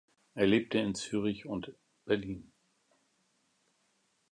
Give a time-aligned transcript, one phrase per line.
[0.33, 2.51] Er lebte in Zürich und Berlin.